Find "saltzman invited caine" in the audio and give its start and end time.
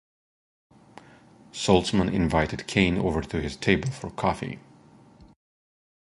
1.51-2.97